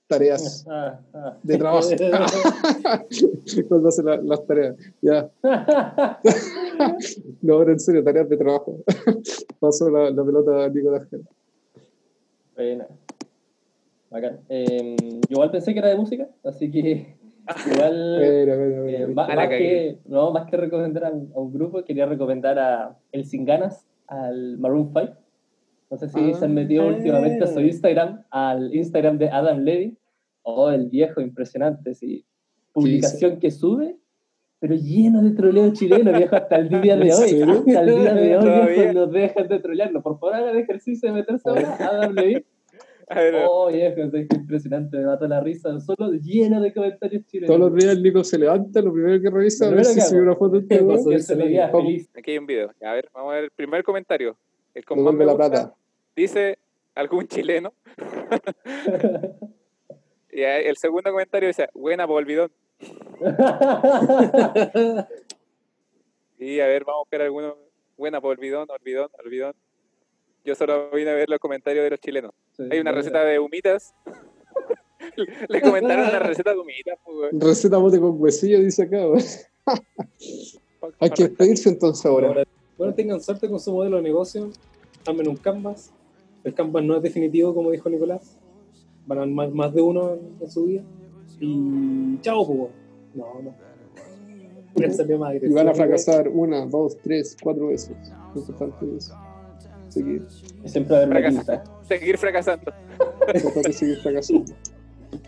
[0.08, 0.64] Tareas
[1.42, 1.86] de trabajo.
[3.68, 4.76] Cuando hace la- las tareas.
[5.02, 5.30] Ya.
[7.42, 8.76] No, pero en serio, tareas de trabajo.
[9.58, 11.22] Paso la, la pelota a Nicolás Gel.
[12.54, 12.86] Buena.
[14.10, 14.40] Bacán.
[14.48, 17.16] Eh, yo igual pensé que era de música, así que
[17.72, 22.06] igual Mira, mira, eh, que, no, más que recomendar a, un- a un grupo, quería
[22.06, 25.16] recomendar a El Sin Ganas, al Maroon 5.
[25.90, 26.88] No sé si se han metido Ah.
[26.88, 29.96] últimamente a su Instagram, al Instagram de Adam Levy.
[30.42, 32.24] Oh, el viejo, impresionante, sí.
[32.72, 33.96] Publicación que sube,
[34.60, 37.42] pero lleno de troleo chileno, viejo, hasta el día de ¿En hoy.
[37.42, 40.02] Hasta el día de hoy, viejo, no dejan de trolearlo.
[40.02, 42.44] Por favor, hagan ejercicio de meterse ahora, Adam Levy.
[43.48, 45.80] Oh, viejo, es impresionante, me mató la risa.
[45.80, 47.56] Solo lleno de comentarios chilenos.
[47.56, 50.24] Todos los días el Nico se levanta, lo primero que revisa a ver si subió
[50.24, 50.66] una foto de
[51.16, 51.34] este
[52.14, 52.70] aquí hay un video.
[52.82, 54.36] A ver, vamos a ver el primer comentario.
[54.74, 55.74] El con más me la plata.
[56.14, 56.58] dice
[56.94, 57.72] algún chileno.
[60.30, 62.52] Y el segundo comentario dice, buena por olvidón.
[66.38, 67.56] Y a ver, vamos a buscar alguno.
[67.96, 69.54] Buena por olvidón, olvidón, olvidón.
[70.44, 72.32] Yo solo vine a ver los comentarios de los chilenos.
[72.70, 73.92] Hay una receta de humitas.
[75.48, 76.96] Le comentaron una receta de humitas.
[77.04, 77.30] pues.
[77.32, 78.98] Receta bote con huesillo, dice acá.
[81.00, 82.44] Hay que despedirse entonces ahora.
[82.78, 84.50] Bueno, tengan suerte con su modelo de negocio.
[85.06, 85.92] Armen un canvas.
[86.44, 88.38] El canvas no es definitivo, como dijo Nicolás.
[89.06, 90.82] Van a armar más de uno en, en su vida.
[91.40, 92.70] Y chao, pues.
[93.14, 93.54] No, no.
[94.78, 97.96] Y van a fracasar una, dos, tres, cuatro veces.
[98.36, 99.12] Es
[99.88, 100.24] seguir.
[100.64, 101.42] Siempre haber.
[101.82, 102.72] Seguir fracasando.
[103.72, 104.54] Seguir fracasando.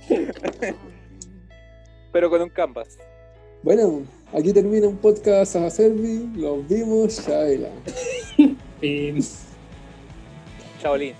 [2.12, 2.98] Pero con un canvas.
[3.62, 4.02] Bueno,
[4.32, 6.30] aquí termina un podcast a Servi.
[6.34, 7.68] Los vimos, Shaila.
[8.82, 9.20] Eh,
[10.82, 11.14] Shaolin.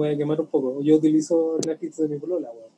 [0.00, 0.80] Voy a quemar un poco.
[0.82, 2.70] Yo utilizo Netflix de mi polola, weón.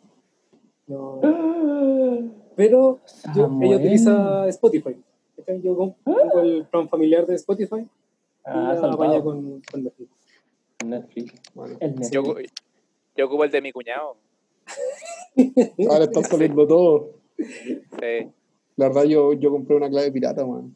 [0.88, 2.32] No.
[2.56, 3.00] Pero
[3.34, 4.96] yo, ella utiliza Spotify.
[5.62, 7.86] Yo com- tengo el plan familiar de Spotify
[8.44, 8.94] Ah, y la salvado.
[9.04, 10.10] apaña con, con Netflix.
[10.84, 11.32] Netflix.
[11.54, 12.10] Bueno, El Netflix.
[12.10, 12.22] Yo,
[13.16, 14.16] yo ocupo el de mi cuñado.
[15.90, 17.06] ahora están saliendo todos.
[17.38, 18.28] Sí.
[18.76, 20.74] La verdad, yo, yo compré una clave pirata, man.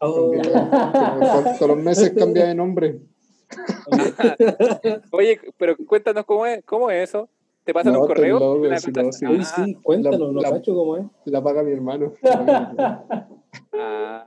[0.00, 0.32] Oh,
[1.58, 3.00] Todos los meses cambia de nombre.
[5.12, 7.28] Oye, pero cuéntanos cómo es, cómo es eso.
[7.64, 8.38] ¿Te pasan No, un correo?
[8.58, 9.24] cuenta- no, sí.
[9.28, 11.04] Ah, sí, cuéntanos, no la- cacho cómo es.
[11.24, 12.12] La paga mi hermano.
[13.72, 14.26] ah,